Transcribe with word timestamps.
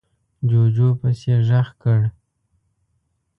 جُوجُو 0.49 0.89
پسې 0.99 1.33
غږ 1.47 1.67
کړ: 1.81 2.01